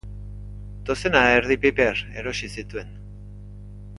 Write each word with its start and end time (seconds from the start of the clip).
Dozena 0.89 1.21
erdi 1.33 1.59
piper 1.65 2.01
erosi 2.23 2.51
zituen. 2.57 2.93